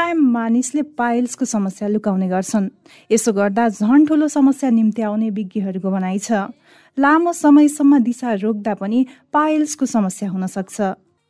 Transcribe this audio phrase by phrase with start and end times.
[0.00, 2.68] प्राय मानिसले पाइल्सको समस्या लुकाउने गर्छन्।
[3.12, 6.32] यसो गर्दा झन् ठुलो समस्या निम्ति आउने विज्ञहरूको भनाइ छ।
[6.96, 10.80] लामो समयसम्म दिशा रोक्दा पनि पाइल्सको समस्या हुन सक्छ।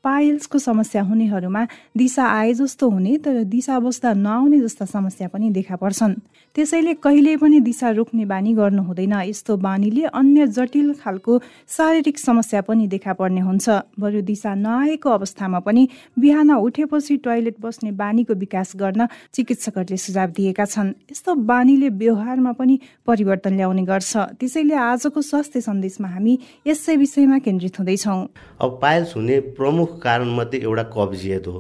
[0.05, 1.65] पाइल्सको समस्या हुनेहरूमा
[1.97, 6.15] दिशा आए जस्तो हुने तर दिशा बस्दा नआउने जस्ता समस्या पनि देखा पर्छन्।
[6.57, 12.61] त्यसैले कहिले पनि दिशा रोक्ने बानी गर्नु हुँदैन। यस्तो बानीले अन्य जटिल खालको शारीरिक समस्या
[12.63, 13.69] पनि देखा पर्ने हुन्छ।
[14.01, 20.65] बरु दिशा नआएको अवस्थामा पनि बिहान उठेपछि टोयलेट बस्ने बानीको विकास गर्न चिकित्सकहरूले सुझाव दिएका
[20.65, 27.39] छन्। यस्तो बानीले व्यवहारमा पनि परिवर्तन ल्याउने गर्छ। त्यसैले आजको स्वास्थ्य सन्देशमा हामी यसै विषयमा
[27.39, 28.21] केन्द्रित हुँदैछौँ।
[28.61, 31.59] अब पाइल्स हुने प्रमुख कारणमध्ये एउटा कब्जियत हो.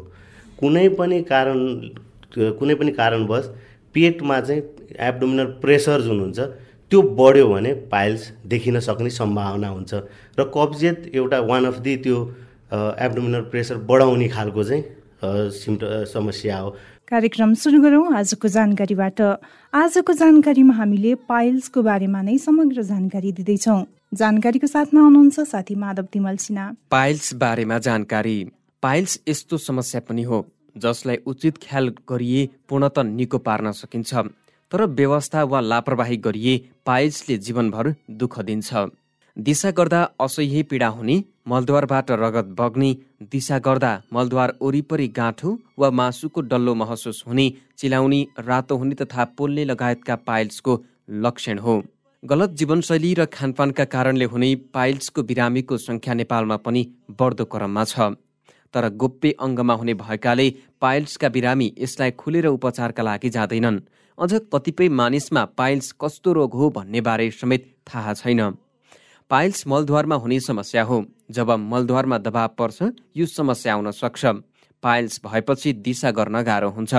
[0.59, 1.59] कुनै पनि कारण
[2.59, 3.47] कुनै पनि कारणवश
[3.95, 4.63] पेटमा चाहिँ
[5.09, 6.39] एब्डोमिनल प्रेसर जुन हुन्छ
[6.91, 9.95] त्यो बढ्यो भने पाइल्स देखिन सक्ने सम्भावना हुन्छ
[10.39, 12.19] र कब्जियत एउटा वान अफ दि त्यो
[13.07, 14.83] एब्डोमिनल प्रेसर बढाउने खालको चाहिँ
[15.53, 16.71] सिम्ट समस्या हो।
[17.11, 19.21] कार्यक्रम सुरु गरौँ आजको जानकारीबाट।
[19.75, 23.81] आजको जानकारीमा हामीले पाइल्सको बारेमा नै समग्र जानकारी दिँदैछौँ।
[24.13, 28.39] जानकारीको साथमा हुनुहुन्छ साथी माधव तिमल सिन्हा। पाइल्स बारेमा जानकारी।
[28.83, 30.39] पाइल्स यस्तो समस्या पनि हो
[30.77, 34.15] जसलाई उचित ख्याल गरिए पूर्णत निको पार्न सकिन्छ
[34.73, 38.83] तर व्यवस्था वा लापरवाही गरिए पाइल्सले जीवनभर दुःख दिन्छ।
[39.37, 41.17] दिशा गर्दा असह्य पीडा हुने
[41.49, 42.91] मलद्वारबाट रगत बग्ने
[43.31, 47.47] दिशा गर्दा मलद्वार वरिपरि गाँठो वा मासुको डल्लो महसुस हुने
[47.79, 50.79] चिलाउने रातो हुने तथा पोल्ने लगायतका पाइल्सको
[51.23, 51.83] लक्षण हो।
[52.23, 56.83] गलत जीवनशैली र खानपानका कारणले हुने पाइल्सको बिरामीको सङ्ख्या नेपालमा पनि
[57.17, 58.13] बढ्दो क्रममा छ।
[58.75, 60.47] तर गोप्य अङ्गमा हुने भएकाले
[60.81, 63.81] पाइल्सका बिरामी यसलाई खुलेर उपचारका लागि जाँदैनन्।
[64.19, 68.41] अझ कतिपय मानिसमा पाइल्स कस्तो रोग हो भन्ने बारे समेत थाहा छैन।
[69.31, 74.25] पाइल्स मलद्वारमा हुने समस्या हो। जब मलद्वारमा दबाव पर्छ यो समस्या आउन सक्छ।
[74.83, 76.93] पाइल्स भएपछि दिशा गर्न गाह्रो हुन्छ।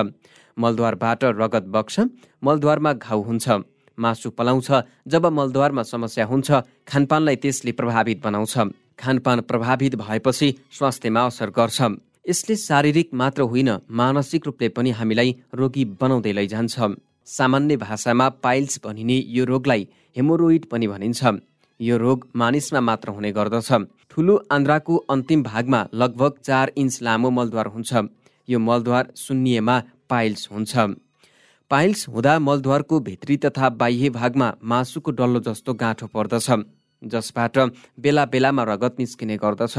[0.57, 2.09] मलद्वारबाट रगत बग्छ
[2.43, 3.49] मलद्वारमा घाउ हुन्छ।
[3.97, 4.71] मासु पलाउँछ
[5.07, 6.51] जब मलद्वारमा समस्या हुन्छ
[6.87, 8.57] खानपानलाई त्यसले प्रभावित बनाउँछ।
[8.99, 11.81] खानपान प्रभावित भएपछि स्वास्थ्यमा असर गर्छ।
[12.29, 16.75] यसले शारीरिक मात्र होइन मानसिक रूपले पनि हामीलाई रोगी बनाउँदै लैजान्छ।
[17.25, 19.87] सामान्य भाषामा पाइल्स भनिने यो रोगलाई
[20.17, 21.21] हेमोरोइड पनि भनिन्छ।
[21.79, 23.71] यो रोग मानिसमा मात्र हुने गर्दछ।
[24.09, 27.91] ठुलो आन्द्राको अन्तिम भागमा लगभग चार इन्च लामो मलद्वार हुन्छ।
[28.49, 30.73] यो मलद्वार शून्यमा पाइल्स हुन्छ।
[31.71, 36.49] पाइल्स हुँदा मलद्वारको भित्री तथा बाह्य भागमा मासुको डल्लो जस्तो गाँठो पर्दछ
[37.01, 37.57] जसबाट
[37.99, 39.77] बेला बेलामा रगत निस्किने गर्दछ।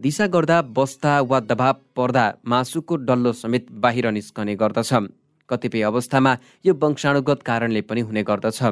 [0.00, 4.92] दिशा गर्दा बस्दा वा दबाव पर्दा मासुको डल्लो समेत बाहिर निस्कने गर्दछ।
[5.48, 6.36] कतिपय अवस्थामा
[6.66, 8.62] यो वंशाणुगत कारणले पनि हुने गर्दछ।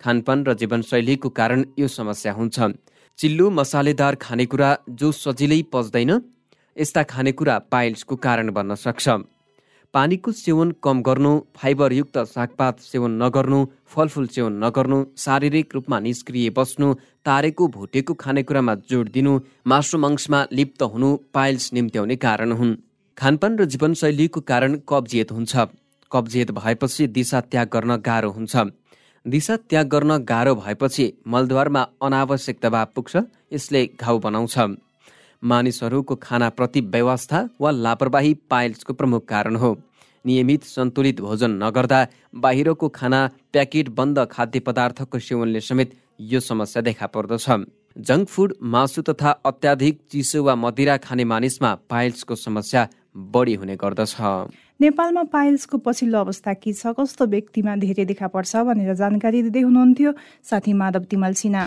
[0.00, 2.56] खानपान र जीवनशैलीको कारण यो समस्या हुन्छ।
[3.18, 6.20] चिल्लो मसालेदार खानेकुरा जो सजिलै पच्दैन
[6.76, 9.08] यस्ता खानेकुरा पाइल्सको कारण बन्न सक्छ।
[9.94, 16.88] पानीको सेवन कम गर्नु फाइबरयुक्त सागपात सेवन नगर्नु फलफुल सेवन नगर्नु शारीरिक रूपमा निष्क्रिय बस्नु
[17.24, 19.32] तारेको भुटेको खानेकुरामा जोड दिनु
[19.66, 19.98] मासु
[20.52, 22.74] लिप्त हुनु पाइल्स निम्त्याउने कारण हुन्।
[23.18, 25.56] खानपान र जीवनशैलीको कारण कब्जियत हुन्छ।
[26.12, 28.56] कब्जियत भएपछि दिशा त्याग गर्न गाह्रो हुन्छ।
[29.26, 33.16] दिशा त्याग गर्न गाह्रो भएपछि मलद्वारमा अनावश्यक दबाव पुग्छ
[33.52, 34.58] यसले घाउ बनाउँछ।
[35.42, 39.76] मानिसहरूको खानाप्रति व्यवस्था वा लापरवाही पाइल्सको प्रमुख कारण हो।
[40.24, 43.20] नियमित सन्तुलित भोजन नगर्दा बाहिरको खाना
[43.52, 47.46] प्याकेट बन्द खाद्य पदार्थको सेवनले समेत यो समस्या देखा पर्दछ।
[47.96, 54.16] जङ्क फुड मासु तथा अत्याधिक चिसो वा मदिरा खाने मानिसमा पाइल्सको समस्या बढी हुने गर्दछ।
[54.80, 56.94] नेपालमा पाइल्सको पछिल्लो अवस्था के छ?
[56.94, 60.12] कस्तो व्यक्तिमा धेरै देखा पर्छ भनेर जानकारी दिँदै हुनुहुन्थ्यो
[60.44, 61.66] साथी माधव तिमल सिन्हा।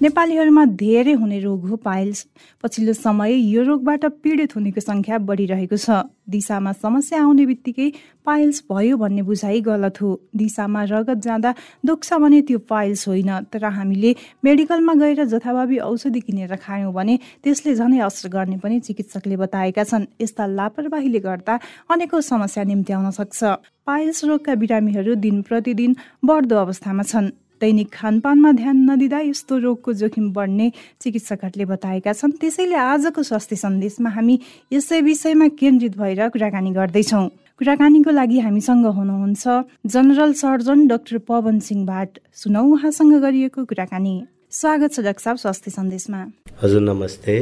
[0.00, 2.24] नेपालीहरूमा धेरै हुने रोग हो पाइल्स।
[2.64, 7.88] पछिल्लो समय यो रोगबाट पीडित हुनेको सङ्ख्या बढिरहेको छ। दिशामा समस्या आउने बित्तिकै
[8.24, 11.50] पाइल्स भयो भन्ने बुझाइ गलत हो। दिशामा रगत जाँदा
[11.84, 17.74] दुख्छ भने त्यो पाइल्स होइन। तर हामीले मेडिकलमा गएर जथाभावी औषधि किनेर खायौँ भने त्यसले
[17.76, 21.60] झनै असर गर्ने पनि चिकित्सकले बताएका छन्। यस्ता लापरवाहीले गर्दा
[21.92, 23.40] अनेकौँ समस्या निम्ति आउन सक्छ।
[23.84, 27.30] पाइल्स रोगका बिरामीहरू दिन प्रतिदिन बढ्दो अवस्थामा छन्।
[27.60, 30.66] दैनिक खानपानमा ध्यान नदिँदा यस्तो रोगको जोखिम बढ्ने
[31.00, 34.38] चिकित्सकहरूले बताएका छन्। त्यसैले आजको स्वास्थ्य सन्देशमा हामी
[34.72, 37.28] यसै विषयमा केन्द्रित भएर कुराकानी गर्दैछौँ।
[37.60, 39.44] कुराकानीको लागि हामीसँग हुनुहुन्छ
[39.84, 42.10] general surgeon doctor Pawan Singh Bhat.
[42.32, 44.14] सुनौ उहाँसँग गरिएको कुराकानी।
[44.50, 46.20] स्वागत छ डाक्टर साहब स्वास्थ्य सन्देशमा।
[46.64, 47.36] हजुर नमस्ते।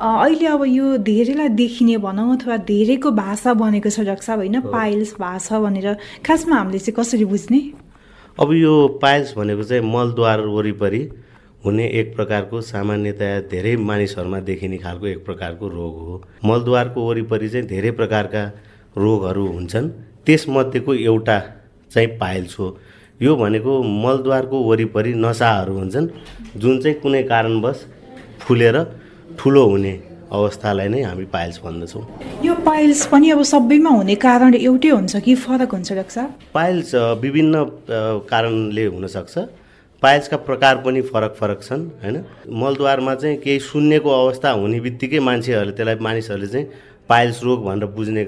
[0.00, 4.60] अहिले अब यो धेरैलाई देखिने भनौँ अथवा धेरैको भाषा बनेको छ डाक्टर साहब होइन?
[4.72, 7.60] पाइल्स भाषा भनेर खासमा हामीले चाहिँ कसरी बुझ्ने?
[8.40, 11.00] अब यो पाइल्स भनेको चाहिँ मलद्वार वरिपरि
[11.64, 17.66] हुने एक प्रकारको सामान्यतया धेरै मानिसहरूमा देखिने खालको एक प्रकारको रोग हो। मलद्वारको वरिपरि चाहिँ
[17.66, 18.44] धेरै प्रकारका
[18.96, 19.88] रोगहरू हुन्छन्।
[20.26, 21.38] त्यसमध्येको एउटा
[21.92, 22.78] चाहिँ पाइल्स हो।
[23.22, 26.08] यो भनेको मलद्वारको वरिपरि नसाहरू हुन्छन्
[26.56, 27.86] जुन चाहिँ कुनै कारणवश
[28.40, 28.82] फुलेर
[29.38, 29.92] ठुलो हुने
[30.32, 32.02] अवस्थालाई नै हामी पाइल्स भन्दछौँ।
[32.44, 37.64] यो पाइल्स पनि अब सबैमा हुने कारण एउटै हुन्छ कि फरक हुन्छ डाक्टर पाइल्स विभिन्न
[38.30, 39.38] कारणले हुनसक्छ।
[40.02, 42.16] पाइल्सका प्रकार पनि फरक फरक छन् होइन?
[42.50, 46.66] मलद्वारमा चाहिँ केही सुन्नेको अवस्था हुने बित्तिकै मान्छेहरूले त्यसलाई मानिसहरूले चाहिँ
[47.08, 48.24] पाइल्स रोग भनेर बुझ्ने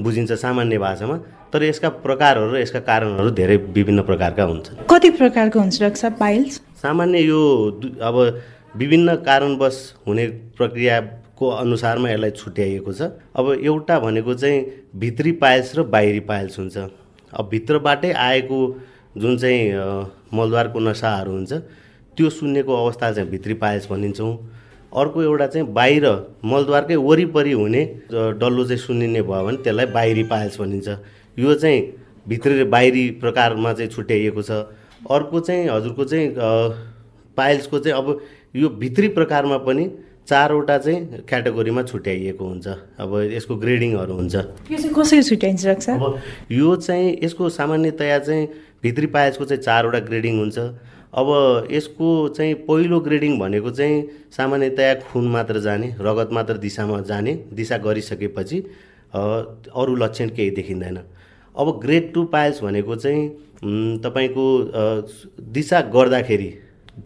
[0.00, 1.16] बुझिन्छ सामान्य भाषामा।
[1.52, 6.60] तर यसका प्रकारहरू र यसका कारणहरू धेरै विभिन्न प्रकारका हुन्छन्। कति प्रकारको हुन्छ डाक्टर पाइल्स?
[6.82, 7.40] सामान्य यो
[8.02, 8.16] अब
[8.76, 9.76] विभिन्न कारणवश
[10.06, 10.26] हुने
[10.58, 11.00] प्रक्रिया
[11.38, 13.02] को अनुसारमा यसलाई छुट्याइएको छ।
[13.36, 16.76] अब एउटा भनेको चाहिँ भित्री पाइल्स र बाहिरी पाइल्स हुन्छ।
[17.32, 18.58] अब भित्रबाटै आएको
[19.16, 19.72] जुन चाहिँ
[20.34, 21.52] मलद्वारको नसाहरू हुन्छ
[22.16, 24.32] त्यो सुन्नेको अवस्था चाहिँ भित्री पाइल्स भनिन्छौँ।
[24.92, 26.06] अर्को एउटा चाहिँ बाहिर
[26.44, 27.82] मलद्वारकै वरिपरि हुने
[28.12, 30.88] डल्लो चाहिँ सुनिने भयो भने त्यसलाई बाहिरी पाइल्स भनिन्छ।
[31.38, 31.80] यो चाहिँ
[32.28, 34.50] भित्री बाहिरी प्रकारमा चाहिँ छुट्याइएको छ।
[35.10, 36.28] अर्को चाहिँ हजुरको चाहिँ
[37.36, 38.20] पाइल्सको चाहिँ अब
[38.56, 39.84] यो भित्री प्रकारमा पनि
[40.28, 42.66] चारवटा चाहिँ क्याटेगोरीमा छुट्याइएको हुन्छ।
[43.00, 44.34] अब यसको ग्रेडिङहरू हुन्छ।
[44.70, 48.48] यो चाहिँ कसरी छुट्याइन्छ अब यो चाहिँ यसको सामान्यतया चाहिँ
[48.82, 54.02] भित्री पायसको चाहिँ चारवटा ग्रेडिङ हुन्छ। अब यसको चाहिँ पहिलो ग्रेडिङ भनेको चाहिँ
[54.36, 58.58] सामान्यतया खुन मात्र जाने रगत मात्र दिशामा जाने दिशा गरिसकेपछि
[59.14, 60.98] अरू लक्षण केही देखिँदैन।
[61.54, 63.28] अब ग्रेड टू पायल्स भनेको चाहिँ
[64.00, 64.46] तपाईँको
[65.52, 66.50] दिशा गर्दाखेरि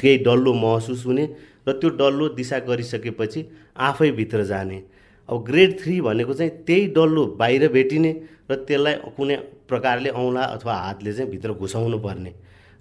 [0.00, 1.28] केही डल्लो महसुस हुने
[1.68, 3.44] र त्यो डल्लो दिशा गरिसकेपछि
[3.76, 4.82] आफै भित्र जाने।
[5.28, 8.12] अब ग्रेड थ्री भनेको चाहिँ त्यही डल्लो बाहिर भेटिने
[8.50, 9.36] र त्यसलाई कुनै
[9.68, 12.32] प्रकारले औँला अथवा हातले चाहिँ भित्र घुसाउनु पर्ने।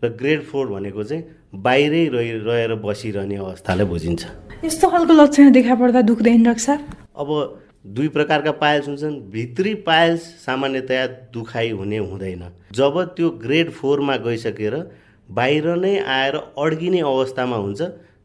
[0.01, 1.23] र ग्रेड फोर भनेको चाहिँ
[1.59, 4.23] बाहिरै रहि रहेर बसिरहने अवस्थालाई बुझिन्छ।
[4.63, 6.73] यस्तो खालको लक्षण देखा पर्दा दुख्दैन रक्सा
[7.17, 7.29] अब
[7.87, 14.75] दुई प्रकारका पायल्स हुन्छन्। भित्री पायल्स सामान्यतया दुखाइ हुने हुँदैन। जब त्यो ग्रेड फोरमा गइसकेर
[15.29, 17.81] बाहिर नै आएर अड्किने अवस्थामा हुन्छ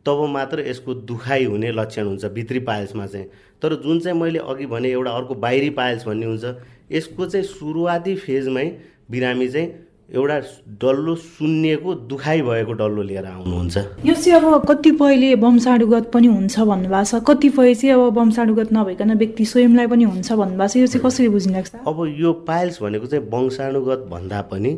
[0.06, 3.26] तब मात्र यसको दुखाइ हुने लक्षण हुन्छ भित्री पायल्समा चाहिँ।
[3.62, 6.44] तर जुन चाहिँ मैले अघि भने एउटा अर्को बाहिरी पायल्स भन्ने हुन्छ
[6.92, 8.66] यसको चाहिँ सुरुवाती फेजमै
[9.10, 9.68] बिरामी चाहिँ
[10.12, 10.38] एउटा
[10.82, 17.04] डल्लो सुन्निएको दुखाइ भएको डल्लो लिएर आउनुहुन्छ। यो चाहिँ अब कतिपयले वंशाणुगत पनि हुन्छ भन्नुभएको
[17.04, 21.28] छ। कतिपय चाहिँ अब वंशाणुगत नभइकन व्यक्ति स्वयंलाई पनि हुन्छ भन्नुभएको छ। यो चाहिँ कसरी
[21.28, 24.72] बुझिरहेको छ अब यो पाइल्स भनेको चाहिँ वंशाणुगत भन्दा पनि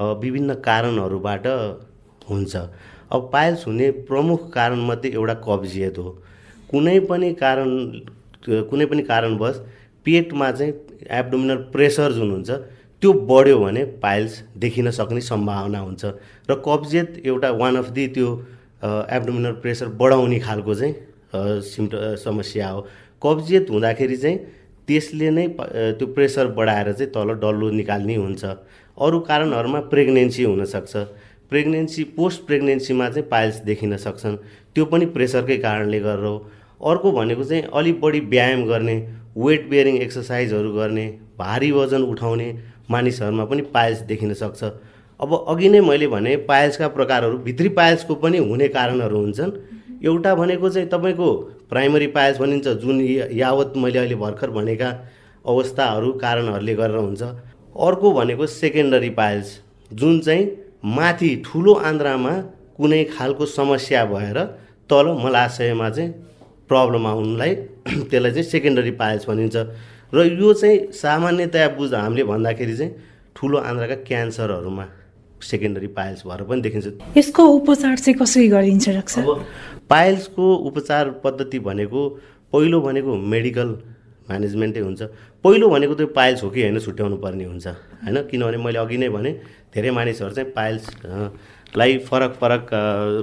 [0.00, 1.46] विभिन्न कारणहरूबाट
[2.30, 2.56] हुन्छ।
[3.12, 6.10] अब पाइल्स हुने प्रमुख कारणमध्ये एउटा कब्जियत हो।
[6.70, 7.70] कुनै पनि कारण
[8.46, 9.56] कुनै पनि कारणवश
[10.06, 10.72] पेटमा चाहिँ
[11.18, 12.50] एब्डोमिनल प्रेसर जुन हुन्छ
[13.02, 16.04] त्यो बढ्यो भने पाइल्स देखिन सक्ने सम्भावना हुन्छ
[16.50, 18.28] र कब्जियत एउटा वान अफ दि त्यो
[18.82, 20.94] एब्डोमिनल प्रेसर बढाउने खालको चाहिँ
[21.64, 22.80] सिम्ट समस्या हो।
[23.22, 24.38] कब्जियत हुँदाखेरि चाहिँ
[24.88, 28.44] त्यसले नै त्यो प्रेसर बढाएर चाहिँ तल डल्लो निकाल्ने हुन्छ।
[28.96, 30.96] अरू कारणहरूमा प्रेग्नेन्सी हुनसक्छ।
[31.52, 34.36] प्रेग्नेन्सी पोस्ट प्रेग्नेन्सीमा चाहिँ पाइल्स देखिन सक्छन्।
[34.74, 36.36] त्यो पनि प्रेसरकै कारणले गरेर हो।
[36.82, 38.96] अर्को भनेको चाहिँ अलिक बढी व्यायाम गर्ने
[39.36, 41.06] वेट बेयरिङ एक्सर्साइजहरू गर्ने
[41.38, 42.48] भारी वजन उठाउने
[42.90, 44.64] मानिसहरूमा पनि पाइल्स देखिन सक्छ।
[45.20, 49.52] अब अघि नै मैले भने पाइल्सका प्रकारहरू भित्री पाइल्सको पनि हुने कारणहरू हुन्छन्।
[50.04, 51.28] एउटा भनेको चाहिँ तपाईँको
[51.70, 53.00] प्राइमरी पाइल्स भनिन्छ जुन
[53.32, 54.88] यावत मैले अहिले भर्खर भनेका
[55.44, 59.58] अवस्थाहरू कारणहरूले गरेर हुन्छ। अर्को भनेको सेकेन्डरी पाइल्स
[59.90, 60.44] जुन चाहिँ
[60.84, 62.32] माथि ठुलो आन्द्रामा
[62.76, 64.38] कुनै खालको समस्या भएर
[64.90, 66.10] तल मलाशयमा चाहिँ
[66.68, 67.54] प्रब्लम आउनुलाई
[68.10, 69.56] त्यसलाई चाहिँ सेकेन्डरी पाइल्स भनिन्छ।
[70.14, 72.92] र यो चाहिँ सामान्यतया बुझ हामीले भन्दाखेरि चाहिँ
[73.36, 74.86] ठुलो आन्द्राका क्यान्सरहरूमा
[75.42, 76.86] सेकेन्डरी पाइल्स भएर पनि देखिन्छ।
[77.16, 79.22] यसको उपचार चाहिँ कसरी गरिन्छ डाक्टर?
[79.22, 79.44] अब
[79.90, 82.00] पाइल्सको उपचार पद्धति भनेको
[82.52, 83.68] पहिलो भनेको मेडिकल
[84.28, 85.02] म्यानेजमेन्टै हुन्छ।
[85.44, 88.16] पहिलो भनेको त्यो पाइल्स हो कि होइन छुट्याउनु पर्ने हुन्छ होइन?
[88.30, 89.30] किनभने मैले अघि नै भने
[89.74, 90.88] धेरै मानिसहरू चाहिँ पाइल्स
[91.76, 92.70] लाई फरक फरक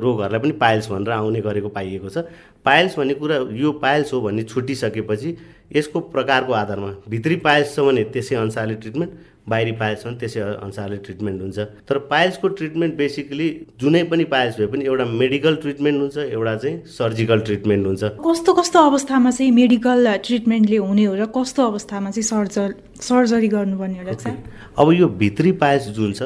[0.03, 2.25] रोगहरूलाई पनि पाइल्स भनेर आउने गरेको पाइएको छ।
[2.65, 5.35] पाइल्स भन्ने कुरा यो पाइल्स हो भन्ने छुटिसकेपछि
[5.75, 9.11] यसको प्रकारको आधारमा भित्री पाइल्स छ भने त्यसै अनुसारले ट्रिटमेन्ट
[9.49, 11.59] बाहिरी पाइल्स भने त्यसै अनुसारले ट्रिटमेन्ट हुन्छ।
[11.89, 13.47] तर पाइल्सको ट्रिटमेन्ट बेसिकली
[13.81, 18.53] जुनै पनि पाइल्स भए पनि एउटा मेडिकल ट्रिटमेन्ट हुन्छ एउटा चाहिँ सर्जिकल ट्रिटमेन्ट हुन्छ। कस्तो
[18.59, 22.75] कस्तो अवस्थामा चाहिँ मेडिकल ट्रिटमेन्टले हुने हो र कस्तो अवस्थामा चाहिँ सर्जर
[23.09, 24.37] सर्जरी गर्नुपर्ने हो डाक्टर
[24.77, 26.21] अब यो भित्री पाइल्स जुन छ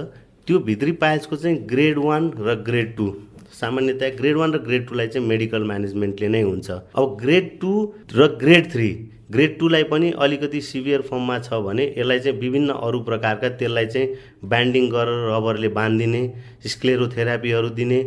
[0.48, 3.08] त्यो भित्री पाइल्सको चाहिँ ग्रेड वान र ग्रेड टू
[3.54, 7.74] सामान्यतया ग्रेड वान र ग्रेड टूलाई चाहिँ मेडिकल म्यानेजमेन्टले नै हुन्छ। अब ग्रेड टू
[8.16, 8.90] र ग्रेड थ्री
[9.34, 14.48] ग्रेड टूलाई पनि अलिकति सिभियर फर्ममा छ भने यसलाई चाहिँ विभिन्न अरू प्रकारका त्यसलाई चाहिँ
[14.50, 16.24] ब्यान्डिङ गरेर रबरले बाँधिदिने
[16.68, 18.00] स्क्लेरोथेरापीहरू दिने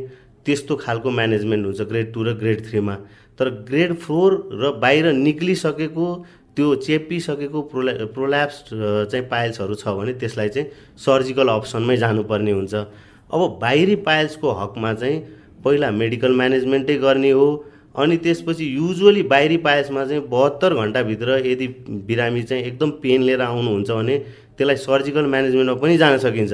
[0.47, 2.95] त्यस्तो खालको म्यानेजमेन्ट हुन्छ ग्रेड टू र ग्रेड थ्रीमा
[3.39, 6.07] तर ग्रेड फोर र बाहिर निक्लिसकेको
[6.57, 10.69] त्यो चेपिसकेको प्रोल्या प्रोल्याप्स चाहिँ पाइल्सहरू छ भने त्यसलाई चाहिँ
[11.05, 15.19] सर्जिकल अप्सनमै जानुपर्ने हुन्छ। अब बाहिरी पाइल्सको हकमा चाहिँ
[15.65, 17.47] पहिला मेडिकल म्यानेजमेन्टै गर्ने हो
[17.97, 21.67] अनि त्यसपछि युजुअली बाहिरी पायसमा चाहिँ बहत्तर घन्टाभित्र यदि
[22.07, 24.19] बिरामी चाहिँ एकदम पेन लिएर आउनुहुन्छ भने
[24.59, 26.53] त्यसलाई सर्जिकल म्यानेजमेन्टमा पनि जान सकिन्छ।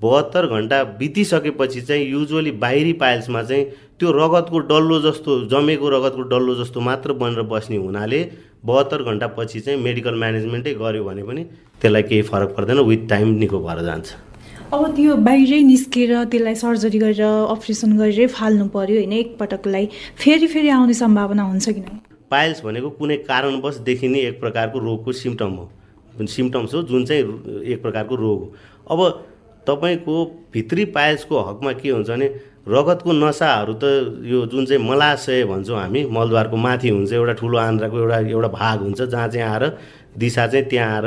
[0.00, 3.64] बहत्तर घन्टा बितिसकेपछि चाहिँ युजुअली बाहिरी पाइल्समा चाहिँ
[3.98, 8.20] त्यो रगतको डल्लो जस्तो जमेको रगतको डल्लो जस्तो मात्र बनेर बस्ने हुनाले
[8.64, 11.44] बहत्तर घन्टापछि चाहिँ मेडिकल म्यानेजमेन्टै गऱ्यो भने पनि
[11.80, 14.14] त्यसलाई केही फरक पर्दैन। विथ टाइम निको भएर जान्छ।
[14.74, 17.22] अब त्यो बाहिरै निस्केर त्यसलाई सर्जरी गरेर
[17.54, 19.84] अपरेसन गरेरै फाल्नु पर्यो होइन एकपटकलाई।
[20.18, 21.92] फेरि फेरि आउने सम्भावना हुन्छ कि नै
[22.30, 27.22] पाइल्स भनेको कुनै कारणवश देखिने एक प्रकारको रोगको सिम्टम हो। सिम्टम्स हो जुन चाहिँ
[27.72, 28.48] एक प्रकारको रोग हो।
[28.90, 29.00] अब
[29.68, 30.16] तपाईँको
[30.54, 32.26] भित्री पाइल्सको हकमा के हुन्छ भने
[32.68, 33.84] रगतको नसाहरू त
[34.26, 38.82] यो जुन चाहिँ मलाशय भन्छौँ हामी मलद्वारको माथि हुन्छ एउटा ठुलो आन्द्राको एउटा एउटा भाग
[38.88, 39.64] हुन्छ जहाँ चाहिँ आएर
[40.18, 41.06] दिशा चाहिँ त्यहाँ आएर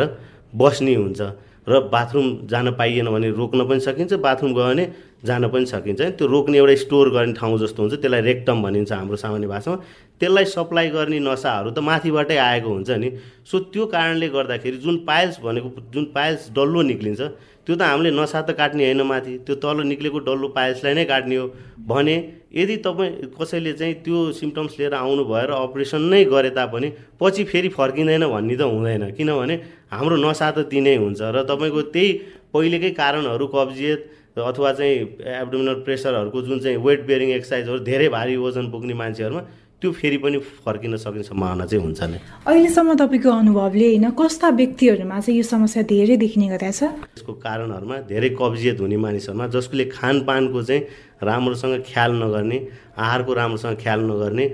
[0.56, 1.22] बस्ने हुन्छ।
[1.70, 4.86] र बाथरुम जान पाइएन भने रोक्न पनि सकिन्छ बाथरुम गयो भने
[5.26, 9.16] जान पनि सकिन्छ। त्यो रोक्ने एउटा स्टोर गर्ने ठाउँ जस्तो हुन्छ त्यसलाई रेक्टम भनिन्छ हाम्रो
[9.16, 9.78] सामान्य भाषामा।
[10.22, 13.10] त्यसलाई सप्लाई गर्ने नसाहरू त माथिबाटै आएको हुन्छ नि।
[13.44, 17.22] सो त्यो कारणले गर्दाखेरि जुन पाइल्स भनेको जुन पाइल्स डल्लो निक्लिन्छ
[17.68, 21.36] त्यो त हामीले नसा त काट्ने होइन माथि। त्यो तल निक्लेको डल्लो पाइल्सलाई नै काट्ने
[21.36, 21.46] हो
[21.84, 22.16] भने
[22.58, 26.90] यदि तपाईँ कसैले चाहिँ त्यो सिम्टम्स लिएर आउनु भएर अपरेसन नै गरे तापनि
[27.22, 29.56] पछि फेरि फर्किँदैन भन्ने त हुँदैन। किनभने
[29.94, 32.10] हाम्रो नसा त तिनै हुन्छ र तपाईँको त्यही
[32.54, 34.00] पहिलेकै कारणहरू कब्जियत
[34.38, 34.98] अथवा चाहिँ
[35.42, 39.42] एब्डोमिनल प्रेसरहरूको जुन चाहिँ वेट बेरिङ एक्सर्साइजहरू धेरै भारी वजन पुग्ने मान्छेहरूमा
[39.82, 42.18] त्यो फेरि पनि फर्किन सक्ने सम्भावना चाहिँ हुन्छ नै।
[42.50, 46.84] अहिलेसम्म तपाईँको अनुभवले होइन कस्ता व्यक्तिहरूमा चाहिँ यो समस्या धेरै देखिने गरेको छ?
[47.14, 50.82] यसको कारणहरूमा धेरै कब्जियत हुने मानिसहरूमा जसले खानपानको चाहिँ
[51.22, 52.58] राम्रोसँग ख्याल नगर्ने
[52.98, 54.46] आहारको राम्रोसँग ख्याल नगर्ने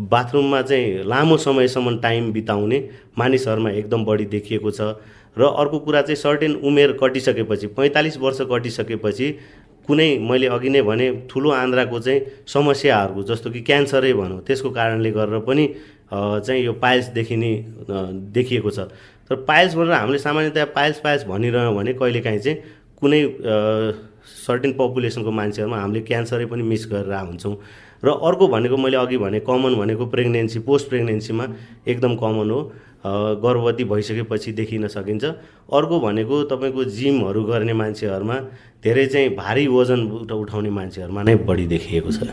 [0.00, 2.78] बाथरुममा चाहिँ लामो समयसम्म टाइम बिताउने
[3.18, 4.96] मानिसहरूमा एकदम बढी देखिएको छ।
[5.36, 9.28] र अर्को कुरा चाहिँ सर्टेन उमेर कटिसकेपछि पैँतालिस वर्ष कटिसकेपछि
[9.90, 15.10] कुनै मैले अघि नै भने ठुलो आन्द्राको चाहिँ समस्याहरूको जस्तो कि क्यान्सरै भनौँ त्यसको कारणले
[15.10, 15.64] गरेर पनि
[16.10, 17.50] चाहिँ यो पाइल्स देखिने
[18.34, 18.86] देखिएको छ।
[19.30, 22.56] तर पाइल्स भनेर हामीले सामान्यतया पाइल्स पाइल्स भनिरह्यौँ भने कहिलेकाहीँ चाहिँ
[23.00, 23.20] कुनै
[24.46, 27.54] सर्टेन पपुलेसनको मान्छेहरूमा हामीले क्यान्सरै पनि मिस गरेर हुन्छौँ
[28.02, 31.46] र अर्को भनेको मैले अघि भने कमन भनेको प्रेग्नेन्सी पोस्ट प्रेग्नेन्सीमा
[31.88, 32.60] एकदम कमन हो।
[33.04, 35.24] गर्भवती भइसकेपछि देखिन सकिन्छ।
[35.72, 38.34] अर्को भनेको तपाईँको जिमहरू गर्ने मान्छेहरूमा
[38.84, 42.28] धेरै चाहिँ भारी वजन उठाउने मान्छेहरूमा नै बढी देखिएको छ।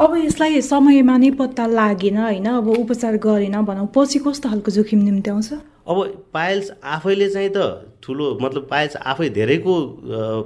[0.00, 2.46] अब यसलाई समयमा नै पत्ता लागेन होइन?
[2.48, 5.52] अब उपचार गरेन भनौँ। पछि कस्तो खालको जोखिम निम्ति आउँछ
[5.86, 5.96] अब
[6.32, 9.74] पाइल्स आफैले चाहिँ त ठुलो मतलब पाइल्स आफै धेरैको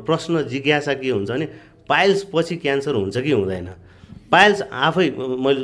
[0.07, 1.47] प्रश्न जिज्ञासा के हुन्छ भने
[1.89, 3.69] पाइल्स पछि क्यान्सर हुन्छ कि हुँदैन?
[4.33, 5.09] पाइल्स आफै
[5.45, 5.63] मैले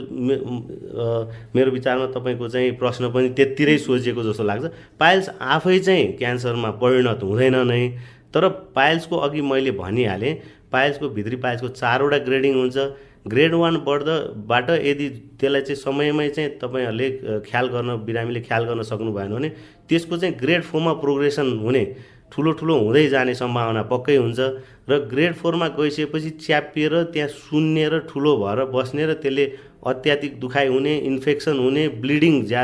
[1.55, 4.65] मेरो विचारमा तपाईँको चाहिँ प्रश्न पनि त्यतिरै सोझिएको जस्तो लाग्छ।
[5.01, 7.83] पाइल्स आफै चाहिँ क्यान्सरमा परिणत हुँदैन नै।
[8.35, 10.35] तर पाइल्सको अघि मैले भनिहालेँ
[10.73, 12.77] पाइल्सको भित्री पाइल्सको चारवटा ग्रेडिङ हुन्छ।
[13.27, 15.09] ग्रेड वान बढ्दाबाट यदि
[15.39, 17.09] त्यसलाई चाहिँ समयमै चाहिँ तपाईँहरूले
[17.47, 19.49] ख्याल गर्न बिरामीले ख्याल गर्न सक्नु भएन भने
[19.89, 21.85] त्यसको चाहिँ ग्रेड फोरमा प्रोग्रेसन हुने।
[22.33, 24.41] ठुलो ठुलो हुँदै जाने सम्भावना पक्कै हुन्छ
[24.91, 29.45] र ग्रेड फोरमा गइसकेपछि च्यापिएर त्यहाँ सुन्ने ठुलो भएर बस्ने र त्यसले
[29.87, 32.63] अत्याधिक दुखाइ हुने इन्फेक्सन हुने ब्लिडिङ ज्या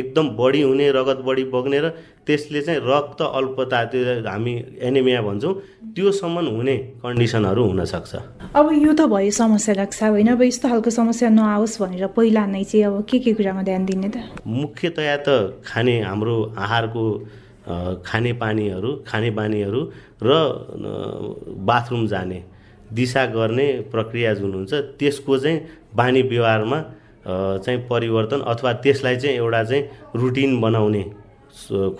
[0.00, 1.88] एकदम बढी हुने रगत बढी बग्ने र
[2.26, 4.54] त्यसले चाहिँ रक्त अल्पता त्यो हामी
[4.88, 5.54] एनिमिया भन्छौँ
[5.96, 8.12] त्योसम्म हुने कन्डिसनहरू हुनसक्छ।
[8.54, 12.64] अब यो त भयो समस्या राख्छ होइन अब यस्तो खालको समस्या नआओस् भनेर पहिला नै
[12.64, 14.16] चाहिँ अब के के कुरामा ध्यान दिने त?
[14.46, 15.28] मुख्यतया त
[15.64, 17.04] खाने हाम्रो आहारको
[18.06, 19.80] खानेपानीहरू खानेबानीहरू
[20.22, 20.30] र
[21.68, 22.42] बाथरुम जाने
[22.92, 25.58] दिशा गर्ने प्रक्रिया जुन हुन्छ त्यसको चाहिँ
[25.94, 26.78] बानी व्यवहारमा
[27.26, 29.82] चाहिँ परिवर्तन अथवा त्यसलाई चाहिँ एउटा चाहिँ
[30.16, 31.02] रुटिन बनाउने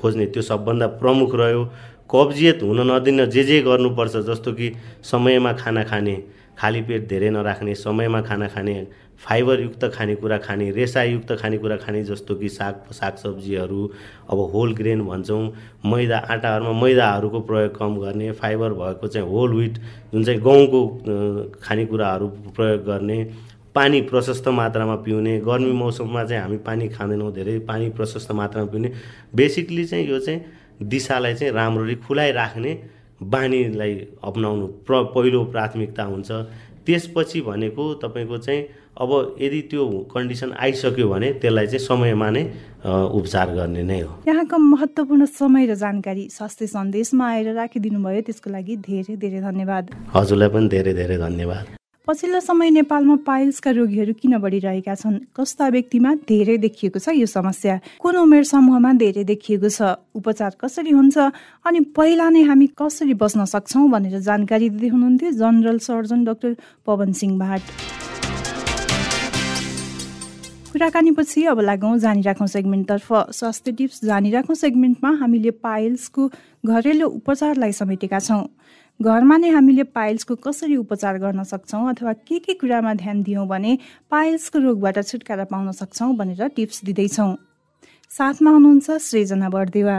[0.00, 1.62] खोज्ने त्यो सबभन्दा प्रमुख रह्यो।
[2.10, 4.72] कब्जियत हुन नदिन जे जे गर्नुपर्छ जस्तो कि
[5.02, 6.16] समयमा खाना खाने
[6.58, 8.74] खाली पेट धेरै नराख्ने समयमा खाना खाने
[9.20, 13.90] फाइबरयुक्त खानेकुरा खाने रेसायुक्त खानेकुरा खाने जस्तो कि साग सागसब्जीहरू
[14.30, 15.42] अब होल ग्रेन भन्छौँ।
[15.86, 19.78] मैदा आँटाहरूमा मैदाहरूको प्रयोग कम गर्ने फाइबर भएको चाहिँ होल विट
[20.12, 20.80] जुन चाहिँ गहुँको
[21.62, 23.22] खानेकुराहरू प्रयोग गर्ने
[23.74, 28.92] पानी प्रशस्त मात्रामा पिउने गर्मी मौसममा चाहिँ हामी पानी खाँदैनौँ धेरै पानी प्रशस्त मात्रामा पिउने।
[29.34, 30.40] बेसिकली चाहिँ यो चाहिँ
[30.82, 32.72] दिशालाई चाहिँ राम्ररी खुलाइराख्ने
[33.22, 36.30] बानीलाई अप्नाउनु प्र पहिलो प्राथमिकता हुन्छ।
[36.90, 38.62] त्यसपछि भनेको तपाईँको चाहिँ
[38.99, 42.42] अब यदि त्यो कन्डिसन आइसक्यो भने त्यसलाई चाहिँ समयमा नै
[43.14, 48.50] उपचार गर्ने नै हो। यहाँको महत्त्वपूर्ण समय र जानकारी स्वास्थ्य सन्देशमा आएर राखिदिनु भयो त्यसको
[48.50, 49.85] लागि धेरै धेरै धन्यवाद।
[50.16, 51.79] हजुरलाई पनि धेरै धेरै धन्यवाद।
[52.11, 55.31] पछिल्लो समय नेपालमा पाइल्सका रोगीहरू किन बढिरहेका छन्?
[55.31, 58.02] कस्ता व्यक्तिमा धेरै देखिएको छ यो समस्या?
[58.02, 59.95] कुन उमेर समूहमा धेरै देखिएको छ?
[60.19, 61.19] उपचार कसरी हुन्छ?
[61.62, 67.12] अनि पहिला नै हामी कसरी बस्न सक्छौँ भनेर जानकारी दिँदै हुनुहुन्थ्यो general surgeon doctor Pawan
[67.14, 67.62] Singh Bhat.
[70.75, 76.31] कुराकानीपछि अब लागौँ जानिराखौँ सेगमेन्टतर्फ। स्वास्थ्य टिप्स जानिराखौँ सेगमेन्टमा हामीले पाइल्सको
[76.67, 78.45] घरेलु उपचारलाई समेटेका छौँ।
[79.00, 83.76] घरमा नै हामीले पाइल्सको कसरी उपचार गर्न सक्छौँ अथवा के के कुरामा ध्यान दियौँ भने
[84.11, 87.33] पाइल्सको रोगबाट छुटकारा पाउन सक्छौँ भनेर टिप्स दिँदैछौँ।
[88.11, 89.97] साथमा हुनुहुन्छ सृजना बर्देवा।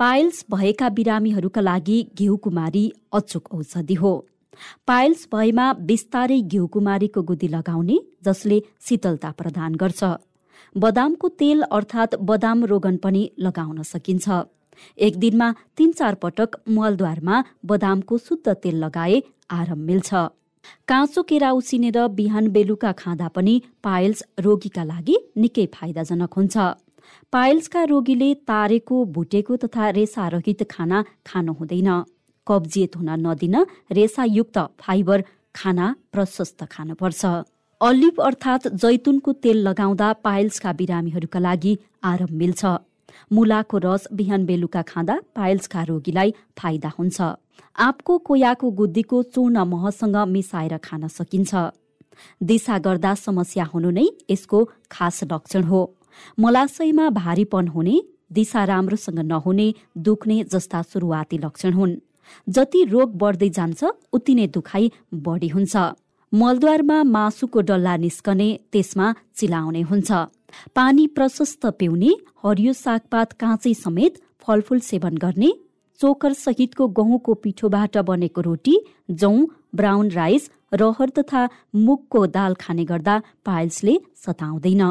[0.00, 4.12] पाइल्स भएका बिरामीहरूका लागि घिउकुमारी अचुक औषधि हो।
[4.86, 8.58] पाइल्स भएमा बिस्तारै घिउकुमारीको गुदी लगाउने जसले
[8.88, 10.02] शीतलता प्रदान गर्छ।
[10.74, 14.42] बदामको तेल अर्थात् बदाम रोगन पनि लगाउन सकिन्छ।
[14.98, 20.14] एक दिनमा तीन चार पटक मलद्वारमा बदामको शुद्ध तेल लगाए आराम मिल्छ।
[20.88, 26.56] काँचो केरा उसिनेर बिहान बेलुका खाँदा पनि पाइल्स रोगीका लागि निकै फाइदाजनक हुन्छ।
[27.32, 31.90] पाइल्सका रोगीले तारेको भुटेको तथा रेसारहित खाना खानु हुँदैन।
[32.46, 33.56] कब्जियत हुन नदिन
[33.92, 37.24] रेसायुक्त फाइबर खाना प्रशस्त खानुपर्छ।
[37.80, 41.72] अलिभ अर्थात् जैतुनको तेल लगाउँदा पाइल्सका बिरामीहरूका लागि
[42.04, 42.62] आराम मिल्छ।
[43.32, 47.20] मुलाको रस बिहान बेलुका खाँदा पाइल्सका रोगीलाई फाइदा हुन्छ।
[47.78, 51.54] आँपको कोयाको गुद्दीको चूर्ण महसँग मिसाएर खान सकिन्छ।
[52.42, 54.58] दिशा गर्दा समस्या हुनु नै यसको
[54.90, 55.80] खास लक्षण हो।
[56.40, 57.96] मलाशयमा भारीपन हुने
[58.32, 61.96] दिशा राम्रोसँग नहुने दुख्ने जस्ता सुरुवाती लक्षण हुन्।
[62.48, 65.76] जति रोग बढ्दै जान्छ उति नै दुखाइ बढी हुन्छ।
[66.32, 70.10] मलद्वारमा मासुको डल्ला निस्कने त्यसमा चिलाउने हुन्छ।
[70.74, 72.12] पानी प्रशस्त पिउने
[72.44, 75.52] हरियो सागपात काँचै समेत फलफुल सेवन गर्ने
[76.00, 78.74] चोकर सहितको गहुँको पिठोबाट बनेको रोटी
[79.22, 84.82] जौँ ब्राउन राइस रहर तथा मुगको दाल खाने गर्दा पाइल्सले सताउँदैन।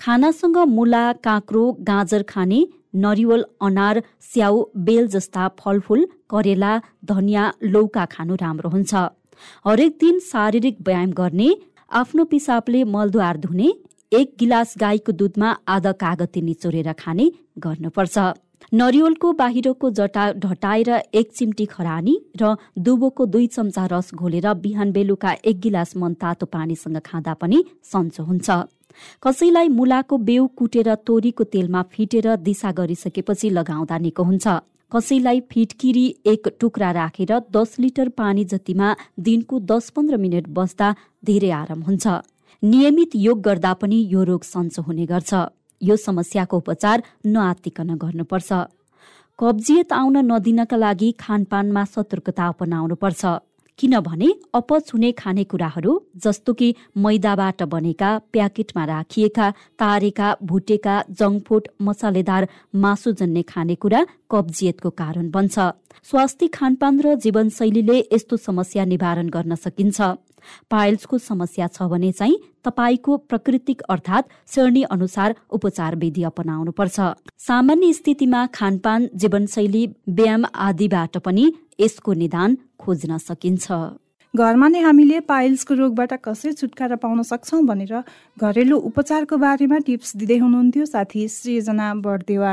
[0.00, 2.60] खानासँग मुला काँक्रो गाजर खाने
[2.96, 6.72] नरिवल अनार स्याउ बेल जस्ता फलफुल करेला
[7.04, 8.94] धनियाँ लौका खानु राम्रो हुन्छ।
[9.66, 11.48] हरेक दिन शारीरिक व्यायाम गर्ने
[11.90, 13.72] आफ्नो पिसाबले मलद्वार धुने
[14.12, 17.26] एक गिलास गाईको दुधमा आधा कागती निचोरेर खाने
[17.58, 18.18] गर्नुपर्छ।
[18.72, 25.34] नरिवलको बाहिरको जटा ढटाएर एक चिम्टी खरानी र दुबोको दुई चम्चा रस घोलेर बिहान बेलुका
[25.44, 28.50] एक गिलास मन तातो पानीसँग खाँदा पनि सन्चो हुन्छ।
[29.22, 34.46] कसैलाई मुलाको बेउ कुटेर तोरीको तेलमा फिटेर दिशा गरिसकेपछि लगाउँदा निको हुन्छ।
[34.92, 40.94] कसैलाई फिटकिरी एक टुक्रा राखेर दस लिटर पानी जतिमा दिनको दस पन्ध्र मिनट बस्दा
[41.24, 42.06] धेरै आराम हुन्छ।
[42.62, 45.32] नियमित योग गर्दा पनि यो रोग सन्चो हुने गर्छ।
[45.82, 48.52] यो समस्याको उपचार नआत्तिकन गर्नुपर्छ।
[49.38, 53.22] कब्जियत आउन नदिनका लागि खानपानमा सतर्कता अपनाउनुपर्छ।
[53.78, 59.46] किनभने अपच हुने खानेकुराहरू जस्तो कि मैदाबाट बनेका प्याकेटमा राखिएका
[59.80, 61.48] तारेका भुटेका जङ्क
[61.80, 65.56] मसालेदार मासुजन्य खानेकुरा कब्जियतको कारण बन्छ।
[66.04, 70.00] स्वास्थ्य खानपान र जीवनशैलीले यस्तो समस्या निवारण गर्न सकिन्छ।
[70.70, 77.00] पाइल्सको समस्या छ भने चाहिँ तपाईँको प्रकृतिक अर्थात् श्रेणी अनुसार उपचार विधि अपनाउनु पर्छ
[77.46, 81.50] सामान्य स्थितिमा खानपान जीवनशैली व्यायाम आदिबाट पनि
[81.80, 83.66] यसको निदान खोज्न सकिन्छ।
[84.34, 87.94] घरमा नै हामीले पाइल्सको रोगबाट कसरी छुटकारा पाउन सक्छौँ भनेर
[88.38, 92.52] घरेलु उपचारको बारेमा टिप्स दिँदै हुनुहुन्थ्यो साथी सृजना बढदेवा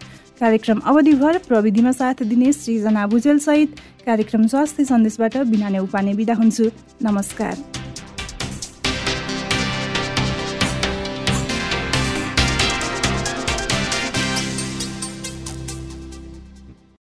[0.41, 3.75] कार्यक्रम अवधिभर प्रविधिमा साथ दिने सृजना भुजेलसहित
[4.05, 6.69] कार्यक्रम स्वास्थ्य सन्देशबाट बिना उपाने बिदा हुन्छु।
[7.03, 7.80] नमस्कार।